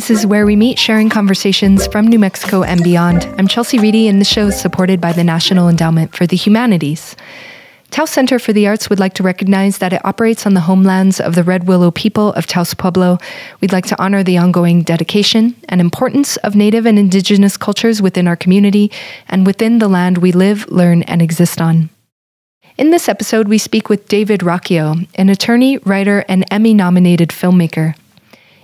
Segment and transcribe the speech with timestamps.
[0.00, 3.24] This is where we meet, sharing conversations from New Mexico and beyond.
[3.36, 7.14] I'm Chelsea Reedy, and the show is supported by the National Endowment for the Humanities.
[7.90, 11.20] Taos Center for the Arts would like to recognize that it operates on the homelands
[11.20, 13.18] of the Red Willow people of Taos Pueblo.
[13.60, 18.26] We'd like to honor the ongoing dedication and importance of Native and Indigenous cultures within
[18.26, 18.90] our community
[19.28, 21.90] and within the land we live, learn, and exist on.
[22.78, 27.96] In this episode, we speak with David Rocchio, an attorney, writer, and Emmy nominated filmmaker.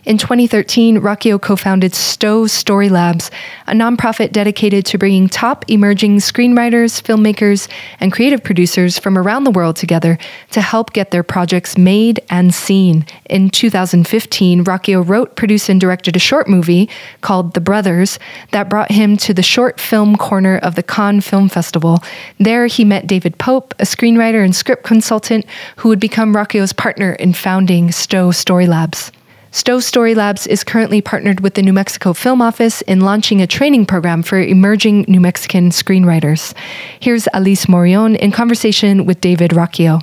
[0.07, 3.29] In 2013, Rocchio co founded Stowe Story Labs,
[3.67, 9.51] a nonprofit dedicated to bringing top emerging screenwriters, filmmakers, and creative producers from around the
[9.51, 10.17] world together
[10.53, 13.05] to help get their projects made and seen.
[13.29, 16.89] In 2015, Rocchio wrote, produced, and directed a short movie
[17.23, 18.21] called The Brothers
[18.53, 21.99] that brought him to the short film corner of the Cannes Film Festival.
[22.39, 25.47] There, he met David Pope, a screenwriter and script consultant
[25.79, 29.11] who would become Rocchio's partner in founding Stowe Story Labs.
[29.57, 33.47] Stowe Story Labs is currently partnered with the New Mexico Film Office in launching a
[33.47, 36.53] training program for emerging New Mexican screenwriters.
[37.01, 40.03] Here's Alice Morion in conversation with David Rocchio.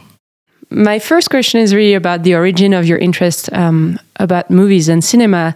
[0.72, 5.04] My first question is really about the origin of your interest um, about movies and
[5.04, 5.54] cinema.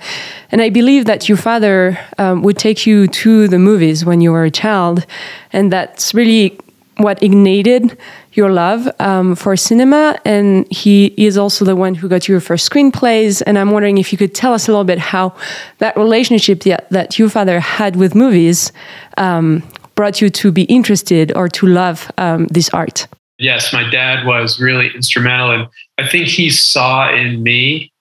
[0.51, 4.31] And I believe that your father um, would take you to the movies when you
[4.31, 5.07] were a child.
[5.51, 6.59] And that's really
[6.97, 7.97] what ignited
[8.33, 10.19] your love um, for cinema.
[10.25, 13.41] And he is also the one who got you your first screenplays.
[13.45, 15.35] And I'm wondering if you could tell us a little bit how
[15.79, 18.71] that relationship that, that your father had with movies
[19.17, 19.63] um,
[19.95, 23.07] brought you to be interested or to love um, this art.
[23.39, 25.51] Yes, my dad was really instrumental.
[25.51, 27.91] And I think he saw in me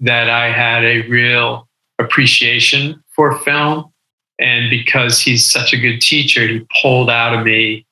[0.00, 3.90] that I had a real appreciation for film.
[4.38, 7.86] And because he's such a good teacher, he pulled out of me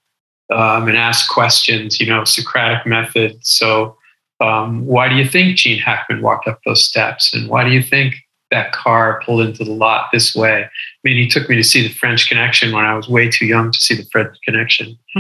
[0.51, 3.39] um, and ask questions, you know, Socratic method.
[3.45, 3.97] So,
[4.41, 7.35] um, why do you think Gene Hackman walked up those steps?
[7.35, 8.15] And why do you think
[8.51, 10.65] that car pulled into the lot this way?
[10.65, 10.69] I
[11.05, 13.71] mean, he took me to see the French Connection when I was way too young
[13.71, 14.99] to see the French Connection.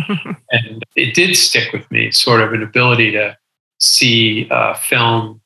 [0.51, 3.37] and it did stick with me, sort of an ability to
[3.79, 5.41] see uh, film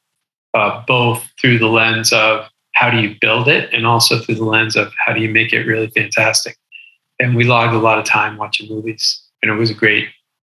[0.54, 4.44] uh, both through the lens of how do you build it and also through the
[4.44, 6.56] lens of how do you make it really fantastic.
[7.20, 10.08] And we logged a lot of time watching movies and it was a great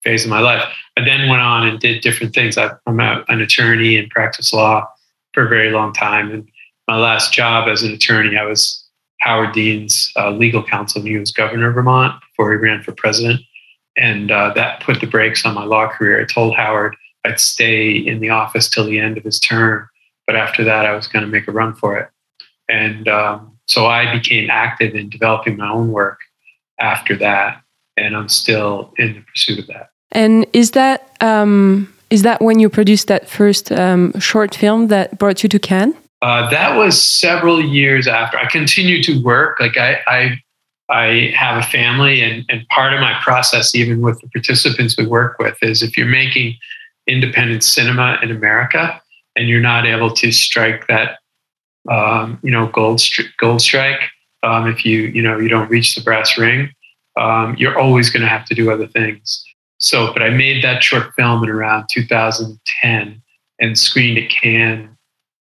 [0.02, 0.64] phase of my life.
[0.96, 2.58] I then went on and did different things.
[2.58, 4.88] I'm an attorney and practiced law
[5.34, 6.32] for a very long time.
[6.32, 6.48] And
[6.88, 8.86] my last job as an attorney, I was
[9.20, 12.94] Howard Dean's uh, legal counsel when he was governor of Vermont before he ran for
[12.94, 13.42] president.
[13.98, 16.22] And uh, that put the brakes on my law career.
[16.22, 16.96] I told Howard
[17.26, 19.90] I'd stay in the office till the end of his term,
[20.26, 22.10] but after that, I was going to make a run for it.
[22.70, 26.20] And um, so I became active in developing my own work
[26.80, 27.62] after that
[27.98, 29.90] and I'm still in the pursuit of that.
[30.12, 35.18] And is that um, is that when you produced that first um, short film that
[35.18, 35.96] brought you to Cannes?
[36.22, 38.38] Uh, that was several years after.
[38.38, 39.60] I continued to work.
[39.60, 40.42] Like I, I,
[40.90, 45.06] I have a family, and and part of my process, even with the participants we
[45.06, 46.56] work with, is if you're making
[47.08, 49.02] independent cinema in America
[49.36, 51.20] and you're not able to strike that,
[51.90, 53.02] um, you know, gold
[53.38, 54.00] gold strike.
[54.44, 56.72] Um, if you you know you don't reach the brass ring,
[57.18, 59.44] um, you're always going to have to do other things.
[59.80, 63.22] So, but I made that short film in around 2010
[63.60, 64.90] and screened at Cannes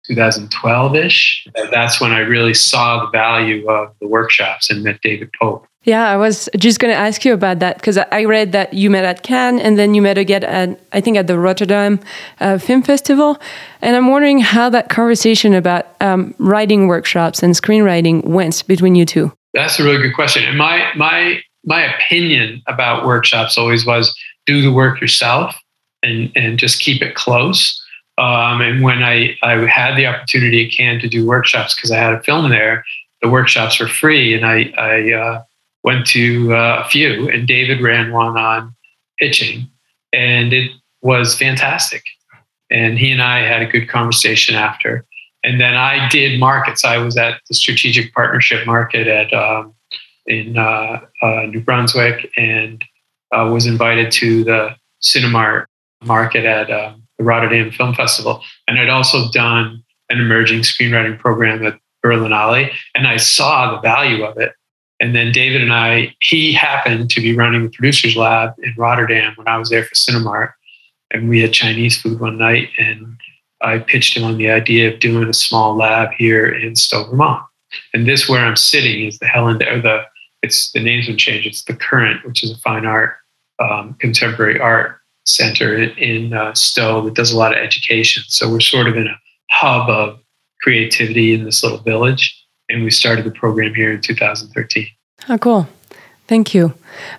[0.07, 1.47] 2012 ish.
[1.71, 5.67] That's when I really saw the value of the workshops and met David Pope.
[5.83, 8.89] Yeah, I was just going to ask you about that because I read that you
[8.89, 12.01] met at Cannes and then you met again at, I think, at the Rotterdam
[12.41, 13.37] uh, Film Festival.
[13.81, 19.05] And I'm wondering how that conversation about um, writing workshops and screenwriting went between you
[19.05, 19.31] two.
[19.53, 20.43] That's a really good question.
[20.43, 25.53] And my, my my opinion about workshops always was do the work yourself
[26.01, 27.79] and, and just keep it close.
[28.17, 31.97] Um, and when I, I had the opportunity at Cannes to do workshops because I
[31.97, 32.85] had a film there,
[33.21, 35.43] the workshops were free, and I, I uh,
[35.83, 37.29] went to uh, a few.
[37.29, 38.73] And David ran one on
[39.19, 39.67] pitching,
[40.13, 40.71] and it
[41.01, 42.03] was fantastic.
[42.71, 45.05] And he and I had a good conversation after.
[45.43, 46.85] And then I did markets.
[46.85, 49.73] I was at the strategic partnership market at um,
[50.27, 52.83] in uh, uh, New Brunswick and
[53.31, 55.65] uh, was invited to the CineMart
[56.03, 58.43] market at um, the Rotterdam Film Festival.
[58.67, 64.23] And I'd also done an emerging screenwriting program at Berlinale, and I saw the value
[64.23, 64.53] of it.
[64.99, 69.33] And then David and I, he happened to be running the producers lab in Rotterdam
[69.35, 70.53] when I was there for CineMart.
[71.11, 73.17] And we had Chinese food one night, and
[73.61, 77.43] I pitched him on the idea of doing a small lab here in Stowe, Vermont.
[77.93, 80.03] And this, where I'm sitting, is the Helen or the
[80.43, 81.47] it's the names have changed.
[81.47, 83.17] It's the Current, which is a fine art,
[83.59, 88.23] um, contemporary art center in, uh, Stowe that does a lot of education.
[88.27, 89.19] So we're sort of in a
[89.51, 90.19] hub of
[90.61, 92.33] creativity in this little village.
[92.69, 94.87] and we started the program here in 2013.
[95.29, 95.69] Oh, cool.
[96.27, 96.73] Thank you.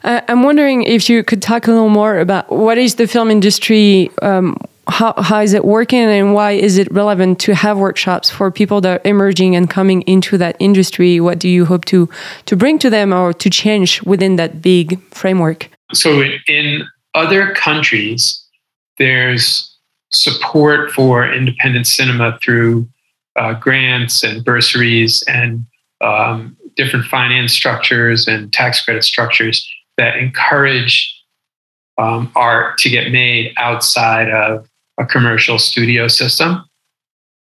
[0.04, 3.30] Uh, I'm wondering if you could talk a little more about what is the film
[3.30, 8.30] industry, um, how, how is it working, and why is it relevant to have workshops
[8.30, 11.20] for people that are emerging and coming into that industry?
[11.20, 12.08] What do you hope to
[12.46, 15.68] to bring to them or to change within that big framework?
[15.92, 18.42] So, in other countries,
[18.98, 19.76] there's
[20.10, 22.88] support for independent cinema through
[23.36, 25.66] uh, grants and bursaries and
[26.00, 29.68] um, different finance structures and tax credit structures
[29.98, 31.14] that encourage
[31.98, 34.66] um, art to get made outside of
[34.98, 36.64] a commercial studio system.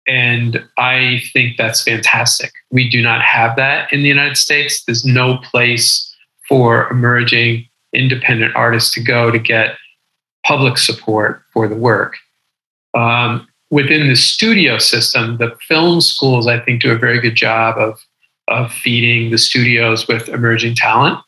[0.08, 2.52] And I think that's fantastic.
[2.72, 4.84] We do not have that in the United States.
[4.84, 6.16] There's no place
[6.48, 9.76] for emerging independent artists to go to get
[10.46, 12.16] public support for the work.
[12.94, 17.78] Um, within the studio system, the film schools, I think, do a very good job
[17.78, 18.00] of
[18.48, 21.20] of feeding the studios with emerging talent.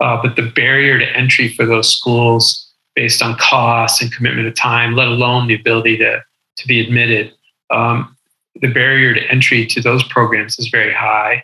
[0.00, 2.63] Uh, but the barrier to entry for those schools,
[2.94, 6.22] based on cost and commitment of time, let alone the ability to,
[6.56, 7.32] to be admitted,
[7.70, 8.16] um,
[8.60, 11.42] the barrier to entry to those programs is very high.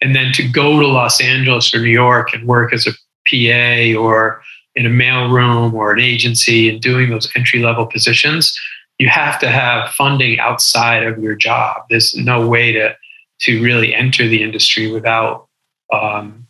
[0.00, 2.92] And then to go to Los Angeles or New York and work as a
[3.28, 4.42] PA or
[4.74, 8.58] in a mailroom or an agency and doing those entry level positions,
[8.98, 11.82] you have to have funding outside of your job.
[11.90, 12.96] There's no way to
[13.40, 15.46] to really enter the industry without
[15.92, 16.44] um,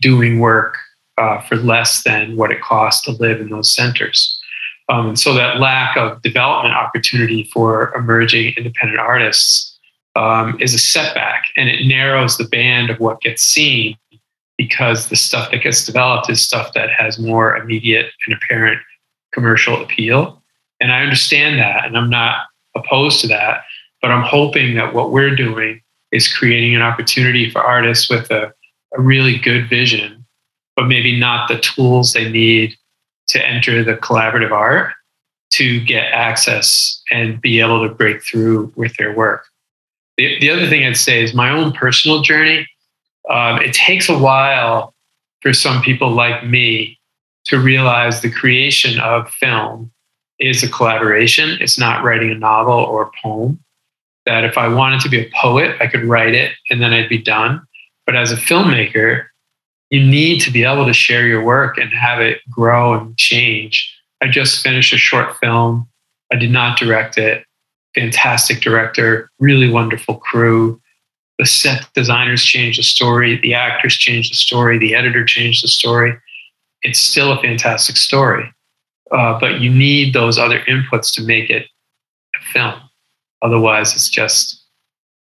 [0.00, 0.78] doing work
[1.18, 4.40] uh, for less than what it costs to live in those centers.
[4.88, 9.78] Um, and so that lack of development opportunity for emerging independent artists
[10.16, 13.96] um, is a setback and it narrows the band of what gets seen
[14.56, 18.80] because the stuff that gets developed is stuff that has more immediate and apparent
[19.32, 20.42] commercial appeal.
[20.80, 22.46] And I understand that and I'm not
[22.76, 23.64] opposed to that,
[24.02, 25.80] but I'm hoping that what we're doing
[26.12, 28.52] is creating an opportunity for artists with a,
[28.96, 30.23] a really good vision,
[30.76, 32.76] but maybe not the tools they need
[33.28, 34.92] to enter the collaborative art
[35.52, 39.46] to get access and be able to break through with their work.
[40.16, 42.66] The, the other thing I'd say is my own personal journey.
[43.30, 44.94] Um, it takes a while
[45.40, 46.98] for some people like me
[47.46, 49.92] to realize the creation of film
[50.38, 51.56] is a collaboration.
[51.60, 53.60] It's not writing a novel or a poem
[54.26, 57.08] that if I wanted to be a poet, I could write it and then I'd
[57.08, 57.62] be done.
[58.06, 59.26] But as a filmmaker,
[59.94, 63.96] you need to be able to share your work and have it grow and change.
[64.20, 65.88] I just finished a short film.
[66.32, 67.44] I did not direct it.
[67.94, 70.80] Fantastic director, really wonderful crew.
[71.38, 75.68] The set designers changed the story, the actors changed the story, the editor changed the
[75.68, 76.18] story.
[76.82, 78.52] It's still a fantastic story,
[79.12, 81.68] uh, but you need those other inputs to make it
[82.34, 82.80] a film.
[83.42, 84.63] Otherwise, it's just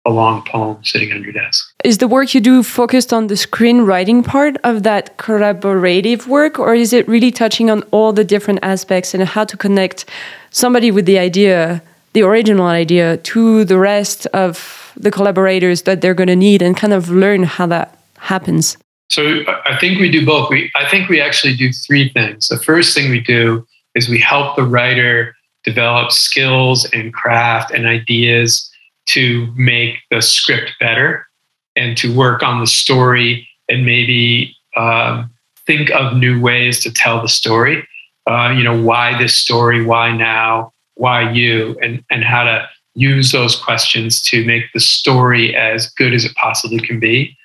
[0.05, 1.73] a long poem sitting on your desk.
[1.83, 6.73] Is the work you do focused on the screenwriting part of that collaborative work, or
[6.73, 10.05] is it really touching on all the different aspects and how to connect
[10.51, 11.81] somebody with the idea,
[12.13, 16.75] the original idea, to the rest of the collaborators that they're going to need and
[16.75, 18.77] kind of learn how that happens?
[19.09, 20.49] So I think we do both.
[20.49, 22.47] We I think we actually do three things.
[22.47, 23.65] The first thing we do
[23.95, 28.69] is we help the writer develop skills and craft and ideas
[29.09, 31.27] to make the script better
[31.75, 35.29] and to work on the story and maybe um,
[35.65, 37.87] think of new ways to tell the story.
[38.29, 39.83] Uh, you know, why this story?
[39.83, 40.73] Why now?
[40.95, 41.77] Why you?
[41.81, 46.35] And and how to use those questions to make the story as good as it
[46.35, 47.35] possibly can be.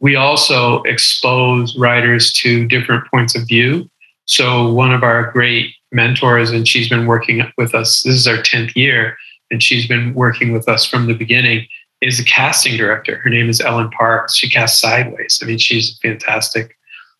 [0.00, 3.88] We also expose writers to different points of view.
[4.26, 8.02] So one of our great mentors, and she's been working with us.
[8.02, 9.16] This is our 10th year,
[9.54, 11.66] and she's been working with us from the beginning.
[12.00, 13.16] Is a casting director.
[13.16, 14.36] Her name is Ellen Parks.
[14.36, 15.40] She casts sideways.
[15.42, 16.76] I mean, she's fantastic.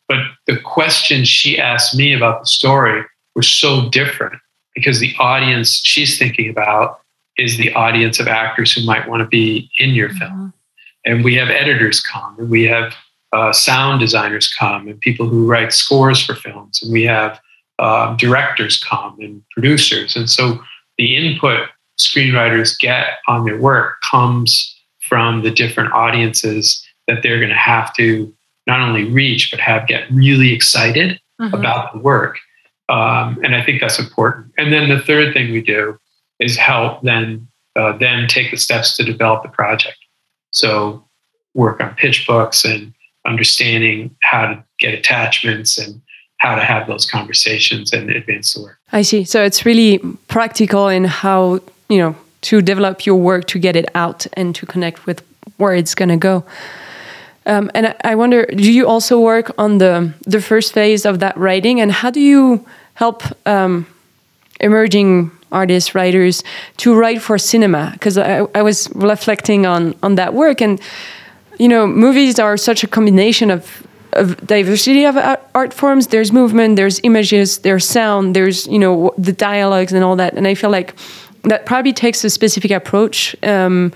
[0.08, 3.02] But the questions she asked me about the story
[3.34, 4.34] were so different
[4.74, 7.00] because the audience she's thinking about
[7.38, 10.32] is the audience of actors who might want to be in your film.
[10.32, 10.48] Mm-hmm.
[11.06, 12.94] And we have editors come, and we have
[13.32, 17.40] uh, sound designers come, and people who write scores for films, and we have
[17.78, 20.14] uh, directors come and producers.
[20.14, 20.60] And so
[20.98, 27.50] the input screenwriters get on their work comes from the different audiences that they're going
[27.50, 28.34] to have to
[28.66, 31.54] not only reach, but have get really excited mm-hmm.
[31.54, 32.38] about the work.
[32.88, 34.52] Um, and I think that's important.
[34.58, 35.98] And then the third thing we do
[36.40, 37.46] is help then
[37.76, 39.98] uh, them take the steps to develop the project.
[40.50, 41.04] So
[41.54, 42.92] work on pitch books and
[43.26, 46.00] understanding how to get attachments and
[46.38, 48.78] how to have those conversations and advance the work.
[48.92, 49.24] I see.
[49.24, 49.98] So it's really
[50.28, 54.66] practical in how, you know, to develop your work to get it out and to
[54.66, 55.22] connect with
[55.56, 56.44] where it's going to go.
[57.46, 61.36] Um, and I, wonder, do you also work on the the first phase of that
[61.36, 62.64] writing, and how do you
[62.94, 63.86] help um,
[64.60, 66.42] emerging artists, writers
[66.78, 67.90] to write for cinema?
[67.92, 70.80] Because I, I was reflecting on on that work, and
[71.58, 75.16] you know, movies are such a combination of of diversity of
[75.54, 76.06] art forms.
[76.06, 80.34] There's movement, there's images, there's sound, there's you know the dialogues and all that.
[80.34, 80.94] And I feel like
[81.44, 83.92] that probably takes a specific approach um,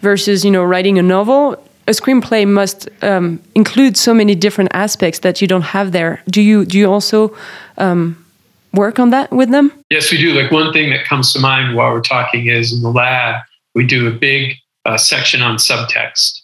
[0.00, 5.18] versus you know writing a novel a screenplay must um, include so many different aspects
[5.20, 6.22] that you don't have there.
[6.28, 7.36] Do you do you also
[7.76, 8.24] um,
[8.72, 9.72] work on that with them?
[9.90, 10.32] Yes, we do.
[10.32, 13.42] Like one thing that comes to mind while we're talking is in the lab
[13.74, 16.40] we do a big uh, section on subtext.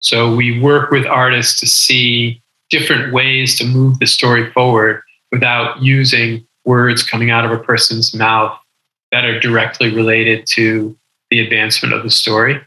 [0.00, 5.02] So we work with artists to see different ways to move the story forward
[5.32, 8.58] without using words coming out of a person's mouth
[9.12, 10.96] that are directly related to
[11.30, 12.60] the advancement of the story.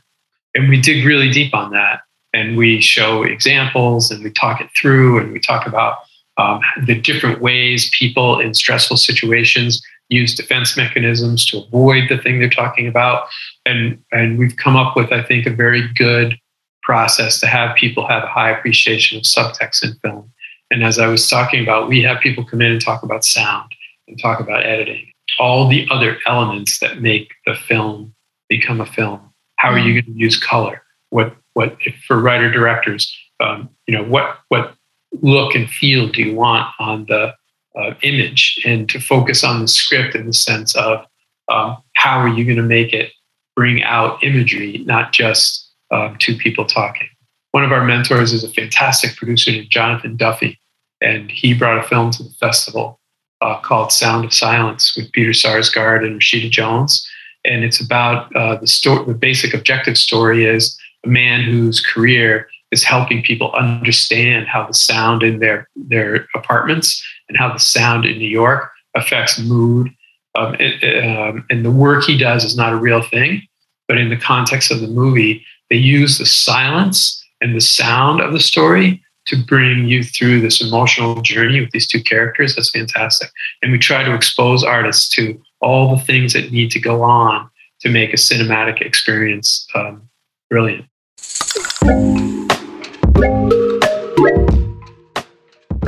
[0.56, 2.02] And we dig really deep on that.
[2.34, 5.98] And we show examples and we talk it through and we talk about
[6.38, 12.40] um, the different ways people in stressful situations use defense mechanisms to avoid the thing
[12.40, 13.28] they're talking about.
[13.66, 16.38] And and we've come up with i think a very good
[16.84, 20.32] process to have people have a high appreciation of subtext in film.
[20.72, 23.72] And as i was talking about we have people come in and talk about sound
[24.08, 28.14] and talk about editing all the other elements that make the film
[28.50, 30.06] become a film how are you mm.
[30.06, 30.82] going to use color?
[31.12, 33.16] What what for writer directors?
[33.40, 34.74] Um, you know what what
[35.22, 37.34] look and feel do you want on the
[37.78, 41.06] uh, image, and to focus on the script in the sense of
[41.50, 43.12] um, how are you going to make it
[43.56, 47.08] bring out imagery, not just um, two people talking.
[47.52, 50.60] One of our mentors is a fantastic producer named Jonathan Duffy,
[51.02, 53.00] and he brought a film to the festival
[53.42, 57.08] uh, called Sound of Silence with Peter Sarsgaard and Rashida Jones
[57.44, 59.06] and it's about uh, the story.
[59.06, 64.74] The basic objective story is a man whose career is helping people understand how the
[64.74, 69.90] sound in their their apartments and how the sound in New York affects mood.
[70.36, 73.42] Um, um, and the work he does is not a real thing,
[73.88, 78.32] but in the context of the movie, they use the silence and the sound of
[78.32, 82.56] the story to bring you through this emotional journey with these two characters.
[82.56, 83.30] That's fantastic.
[83.62, 87.50] And we try to expose artists to all the things that need to go on
[87.82, 90.10] to make a cinematic experience um,
[90.50, 90.86] brilliant.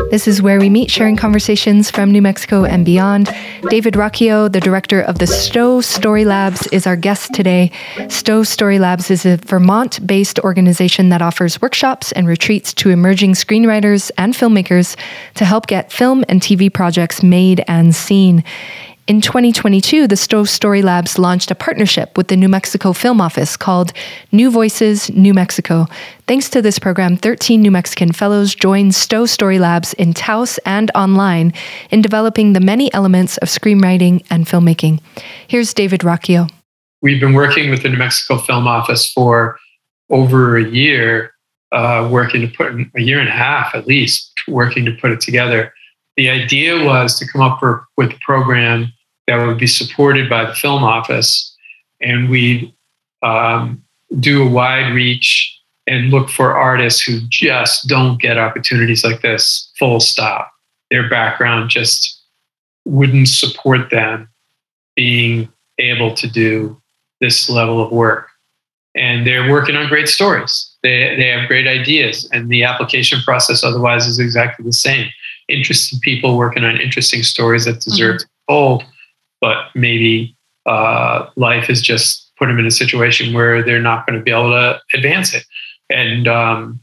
[0.10, 3.30] This is where we meet, sharing conversations from New Mexico and beyond.
[3.70, 7.72] David Rocchio, the director of the Stowe Story Labs, is our guest today.
[8.10, 13.34] Stowe Story Labs is a Vermont based organization that offers workshops and retreats to emerging
[13.34, 14.98] screenwriters and filmmakers
[15.36, 18.44] to help get film and TV projects made and seen.
[19.06, 23.58] In 2022, the Stowe Story Labs launched a partnership with the New Mexico Film Office
[23.58, 23.92] called
[24.32, 25.88] New Voices New Mexico.
[26.26, 30.90] Thanks to this program, 13 New Mexican fellows joined Stowe Story Labs in Taos and
[30.96, 31.52] online
[31.92, 35.02] in developing the many elements of screenwriting and filmmaking.
[35.50, 36.50] Here's David Rocchio.
[37.02, 39.60] We've been working with the New Mexico Film Office for
[40.12, 41.34] over a year,
[41.74, 45.20] uh, working to put a year and a half at least, working to put it
[45.20, 45.74] together
[46.16, 48.92] the idea was to come up for, with a program
[49.28, 51.56] that would be supported by the film office,
[52.02, 52.74] and we'd
[53.22, 53.82] um,
[54.20, 59.72] do a wide reach and look for artists who just don't get opportunities like this,
[59.78, 60.52] full stop.
[60.92, 62.22] Their background just
[62.86, 64.30] wouldn't support them
[64.96, 66.80] being able to do
[67.20, 68.30] this level of work.
[68.96, 70.70] And they're working on great stories.
[70.84, 75.10] They, they have great ideas, and the application process otherwise is exactly the same
[75.50, 78.20] interesting people working on interesting stories that deserve mm-hmm.
[78.20, 78.84] to be told,
[79.42, 80.36] but maybe
[80.66, 84.32] uh, life has just put them in a situation where they're not going to be
[84.32, 85.44] able to advance it.
[85.90, 86.80] And um,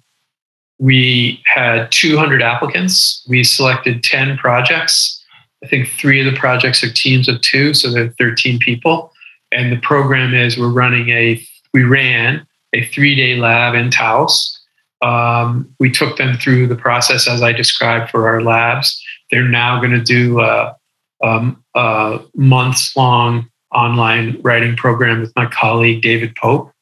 [0.78, 3.24] we had 200 applicants.
[3.28, 5.22] We selected 10 projects.
[5.64, 9.12] I think three of the projects are teams of two, so there are 13 people.
[9.52, 14.59] And the program is we're running a, we ran a three day lab in Taos
[15.02, 19.02] um, we took them through the process as I described for our labs.
[19.30, 20.76] They're now going to do a,
[21.22, 26.72] a, a months long online writing program with my colleague David Pope.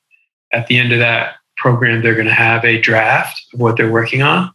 [0.53, 3.91] At the end of that program, they're going to have a draft of what they're
[3.91, 4.51] working on.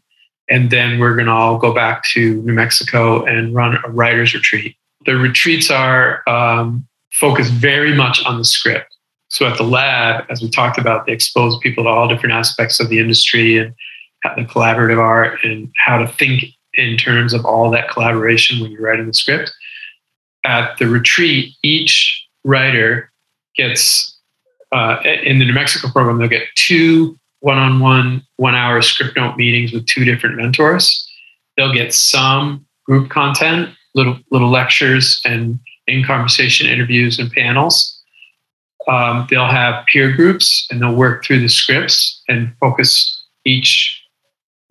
[0.49, 4.33] And then we're going to all go back to New Mexico and run a writer's
[4.33, 4.75] retreat.
[5.05, 8.93] The retreats are um, focused very much on the script.
[9.33, 12.79] So at the lab, as we talked about, they expose people to all different aspects
[12.79, 13.73] of the industry and
[14.37, 16.43] the collaborative art and how to think
[16.75, 19.51] in terms of all that collaboration when you're writing the script.
[20.45, 23.11] At the retreat, each writer
[23.57, 24.15] gets
[24.71, 29.85] uh, in the New Mexico program, they'll get two one-on-one, one-hour script note meetings with
[29.87, 31.09] two different mentors.
[31.57, 37.92] They'll get some group content, little little lectures and in conversation interviews and panels.
[38.87, 44.01] Um, they'll have peer groups and they'll work through the scripts and focus each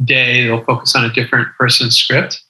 [0.04, 0.47] day.
[0.47, 2.42] They'll focus on a different person's script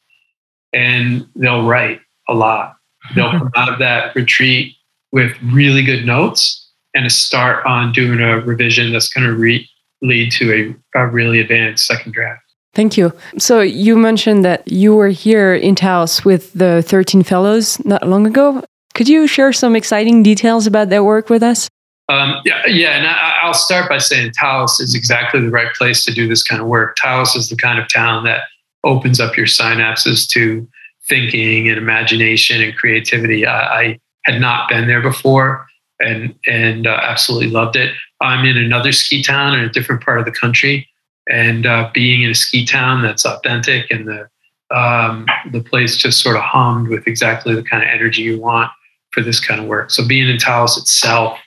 [0.73, 2.76] and they'll write a lot.
[3.14, 4.75] They'll come out of that retreat
[5.12, 9.69] with really good notes and a start on doing a revision that's going to re-
[10.02, 12.42] lead to a, a really advanced second draft.
[12.75, 13.12] Thank you.
[13.38, 18.26] So you mentioned that you were here in Taos with the 13 fellows not long
[18.26, 18.64] ago.
[18.95, 21.69] Could you share some exciting details about their work with us?
[22.09, 26.05] Um, yeah, yeah, and I, will start by saying Taos is exactly the right place
[26.05, 26.97] to do this kind of work.
[26.97, 28.43] Taos is the kind of town that
[28.85, 30.69] opens up your synapses to
[31.09, 33.47] thinking and imagination and creativity.
[33.47, 35.67] I, I had not been there before,
[36.01, 37.95] and and uh, absolutely loved it.
[38.21, 40.87] I'm in another ski town in a different part of the country,
[41.31, 44.29] and uh, being in a ski town that's authentic and the
[44.77, 48.71] um, the place just sort of hummed with exactly the kind of energy you want
[49.12, 49.90] for this kind of work.
[49.90, 51.38] So being in Taos itself,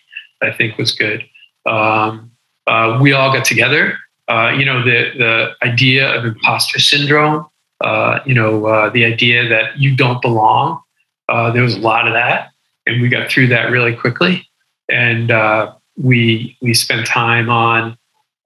[0.42, 1.26] I think, was good.
[1.66, 2.32] Um,
[2.68, 3.98] uh, we all got together.
[4.28, 7.46] Uh, you know, the the idea of imposter syndrome.
[7.84, 10.82] Uh, you know, uh, the idea that you don't belong.
[11.28, 12.52] Uh, there was a lot of that,
[12.86, 14.48] and we got through that really quickly.
[14.90, 17.98] And uh, we we spent time on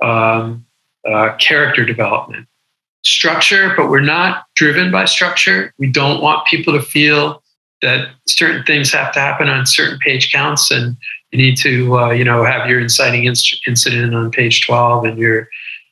[0.01, 0.65] um,
[1.39, 2.47] character development,
[3.03, 5.73] structure, but we're not driven by structure.
[5.77, 7.41] We don't want people to feel
[7.81, 10.97] that certain things have to happen on certain page counts and
[11.31, 15.47] you need to uh, you know have your inciting incident on page 12 and your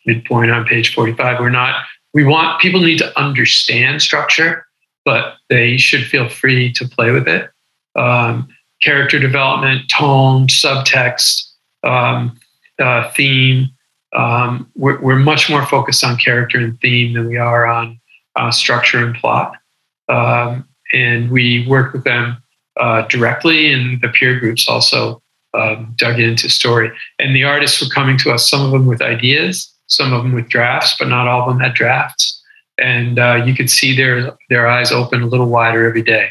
[0.06, 4.68] midpoint on page 45 we're not we want people need to understand structure
[5.08, 7.50] but they should feel free to play with it.
[7.96, 8.50] Um,
[8.82, 11.50] character development tone subtext
[11.84, 12.38] um,
[12.78, 13.70] uh, theme
[14.14, 18.00] um, we're, we're, much more focused on character and theme than we are on
[18.36, 19.54] uh, structure and plot.
[20.10, 22.38] Um, and we worked with them
[22.80, 25.22] uh, directly, and the peer groups also
[25.54, 26.92] um, dug into story.
[27.20, 30.34] And the artists were coming to us, some of them with ideas, some of them
[30.34, 32.42] with drafts, but not all of them had drafts.
[32.78, 36.30] And uh, you could see their their eyes open a little wider every day.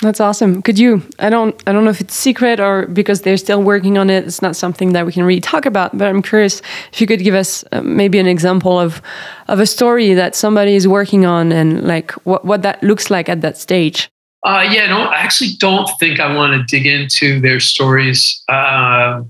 [0.00, 0.60] That's awesome.
[0.60, 1.02] Could you?
[1.20, 1.54] I don't.
[1.68, 4.24] I don't know if it's secret or because they're still working on it.
[4.24, 5.96] It's not something that we can really talk about.
[5.96, 6.60] But I'm curious
[6.92, 9.00] if you could give us uh, maybe an example of
[9.46, 13.28] of a story that somebody is working on and like what what that looks like
[13.28, 14.10] at that stage.
[14.44, 18.42] Uh, yeah, no, I actually don't think I want to dig into their stories.
[18.48, 19.22] Uh,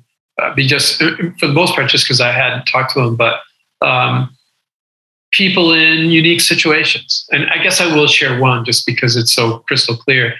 [0.56, 3.40] just uh, for the most part, just because I hadn't talked to them, but
[3.80, 4.34] um,
[5.30, 7.26] people in unique situations.
[7.30, 10.34] And I guess I will share one just because it's so crystal clear.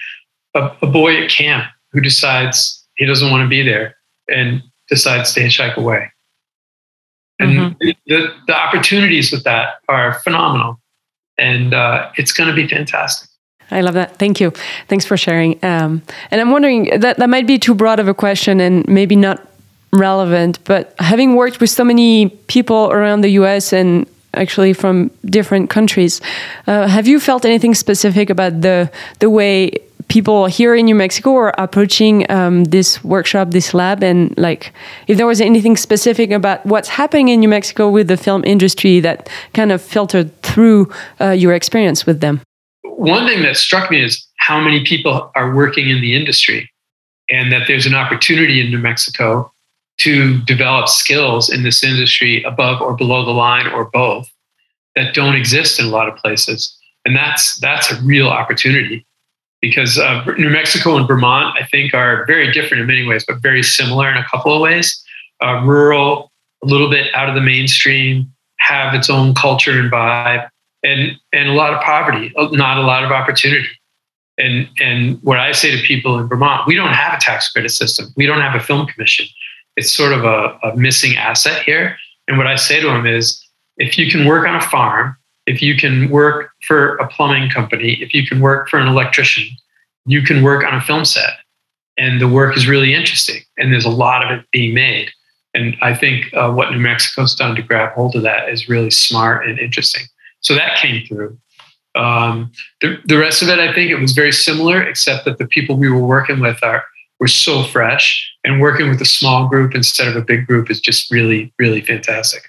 [0.55, 3.95] A, a boy at camp who decides he doesn't want to be there
[4.27, 6.11] and decides to hitchhike away.
[7.39, 7.89] And mm-hmm.
[8.07, 10.79] the, the opportunities with that are phenomenal.
[11.37, 13.29] And uh, it's going to be fantastic.
[13.71, 14.17] I love that.
[14.17, 14.51] Thank you.
[14.87, 15.53] Thanks for sharing.
[15.63, 19.15] Um, and I'm wondering that that might be too broad of a question and maybe
[19.15, 19.45] not
[19.91, 25.69] relevant, but having worked with so many people around the US and actually from different
[25.69, 26.21] countries,
[26.67, 29.71] uh, have you felt anything specific about the the way
[30.07, 34.73] people here in New Mexico are approaching um, this workshop, this lab, and like
[35.07, 38.99] if there was anything specific about what's happening in New Mexico with the film industry
[38.99, 42.41] that kind of filtered through uh, your experience with them?
[42.97, 46.71] one thing that struck me is how many people are working in the industry
[47.29, 49.51] and that there's an opportunity in New Mexico
[49.97, 54.29] to develop skills in this industry above or below the line or both
[54.95, 56.77] that don't exist in a lot of places.
[57.05, 59.05] And that's that's a real opportunity
[59.65, 63.41] because uh, New Mexico and Vermont, I think, are very different in many ways, but
[63.41, 65.03] very similar in a couple of ways.
[65.43, 66.31] Uh, rural,
[66.63, 70.47] a little bit out of the mainstream, have its own culture and vibe
[70.83, 73.67] and and a lot of poverty, not a lot of opportunity.
[74.37, 77.69] And and what I say to people in Vermont, we don't have a tax credit
[77.69, 78.07] system.
[78.15, 79.25] We don't have a film commission.
[79.77, 81.97] It's sort of a, a missing asset here.
[82.27, 83.41] And what I say to them is,
[83.77, 87.93] if you can work on a farm, if you can work for a plumbing company,
[88.01, 89.47] if you can work for an electrician,
[90.05, 91.31] you can work on a film set.
[91.97, 93.41] And the work is really interesting.
[93.57, 95.09] And there's a lot of it being made.
[95.53, 98.91] And I think uh, what New Mexico's done to grab hold of that is really
[98.91, 100.03] smart and interesting.
[100.41, 101.37] So that came through.
[101.95, 105.47] Um, the, the rest of it, I think it was very similar, except that the
[105.47, 106.83] people we were working with are
[107.21, 110.81] were so fresh, and working with a small group instead of a big group is
[110.81, 112.43] just really, really fantastic.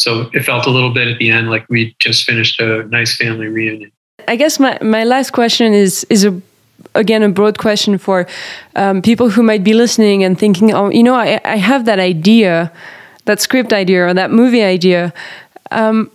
[0.00, 3.14] So it felt a little bit at the end like we just finished a nice
[3.16, 3.92] family reunion.
[4.26, 6.40] I guess my, my last question is is a
[6.94, 8.26] again a broad question for
[8.76, 11.98] um, people who might be listening and thinking, oh, you know, I, I have that
[11.98, 12.72] idea,
[13.26, 15.12] that script idea or that movie idea.
[15.70, 16.10] Um,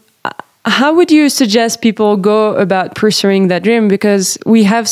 [0.65, 3.87] how would you suggest people go about pursuing that dream?
[3.87, 4.89] Because we have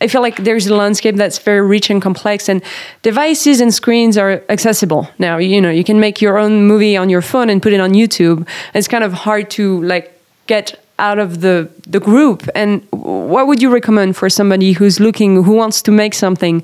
[0.00, 2.62] I feel like there's a landscape that's very rich and complex, and
[3.02, 5.38] devices and screens are accessible now.
[5.38, 7.90] You know, you can make your own movie on your phone and put it on
[7.92, 8.46] YouTube.
[8.74, 12.48] It's kind of hard to like get out of the the group.
[12.54, 16.62] And what would you recommend for somebody who's looking, who wants to make something?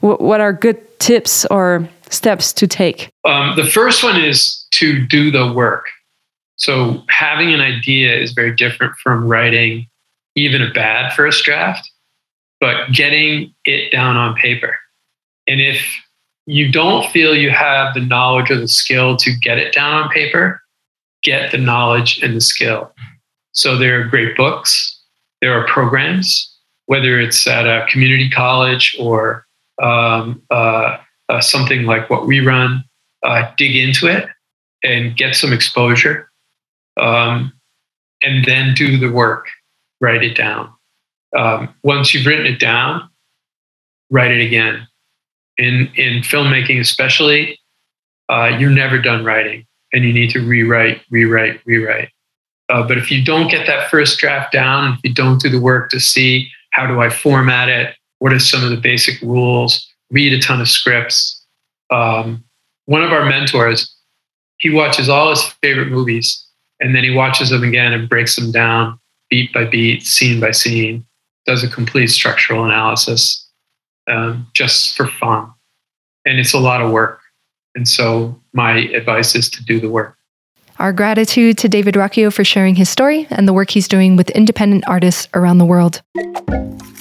[0.00, 3.10] What, are good tips or steps to take?
[3.24, 5.86] Um, the first one is to do the work.
[6.56, 9.88] So having an idea is very different from writing
[10.36, 11.90] even a bad first draft
[12.66, 14.76] but getting it down on paper.
[15.46, 15.80] And if
[16.46, 20.10] you don't feel you have the knowledge or the skill to get it down on
[20.10, 20.60] paper,
[21.22, 22.92] get the knowledge and the skill.
[23.52, 25.00] So there are great books,
[25.40, 26.52] there are programs,
[26.86, 29.46] whether it's at a community college or
[29.80, 30.96] um, uh,
[31.28, 32.82] uh, something like what we run,
[33.22, 34.28] uh, dig into it
[34.82, 36.28] and get some exposure.
[37.00, 37.52] Um,
[38.24, 39.46] and then do the work,
[40.00, 40.75] write it down
[41.36, 43.08] um, once you've written it down,
[44.10, 44.86] write it again.
[45.58, 47.58] In in filmmaking, especially,
[48.28, 52.10] uh, you're never done writing, and you need to rewrite, rewrite, rewrite.
[52.68, 55.60] Uh, but if you don't get that first draft down, if you don't do the
[55.60, 59.86] work to see how do I format it, what are some of the basic rules,
[60.10, 61.44] read a ton of scripts.
[61.90, 62.44] Um,
[62.86, 63.94] one of our mentors,
[64.58, 66.44] he watches all his favorite movies,
[66.80, 68.98] and then he watches them again and breaks them down
[69.30, 71.04] beat by beat, scene by scene
[71.46, 73.48] does a complete structural analysis
[74.08, 75.52] um, just for fun.
[76.24, 77.20] And it's a lot of work.
[77.74, 80.16] And so my advice is to do the work.
[80.78, 84.28] Our gratitude to David Rocchio for sharing his story and the work he's doing with
[84.30, 86.02] independent artists around the world.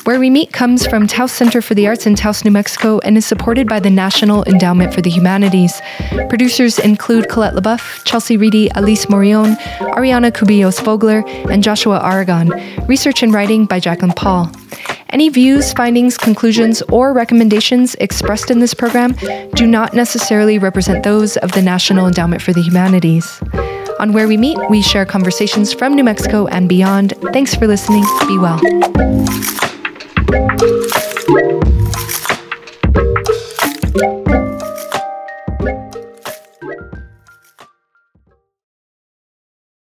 [0.06, 3.18] Where We Meet comes from Taos Center for the Arts in Taos, New Mexico, and
[3.18, 5.82] is supported by the National Endowment for the Humanities.
[6.30, 9.56] Producers include Colette Leboeuf, Chelsea Reedy, Alice Morion,
[9.96, 12.52] Ariana Cubillos Vogler, and Joshua Aragon.
[12.86, 14.52] Research and writing by Jacqueline Paul.
[15.10, 19.14] Any views, findings, conclusions, or recommendations expressed in this program
[19.56, 23.42] do not necessarily represent those of the National Endowment for the Humanities.
[24.00, 27.16] On Where We Meet, we share conversations from New Mexico and beyond.
[27.34, 28.04] Thanks for listening.
[28.28, 29.65] Be well.
[30.36, 30.95] Thank you.